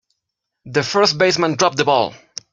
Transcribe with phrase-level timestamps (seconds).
[0.65, 2.15] The first baseman dropped the ball.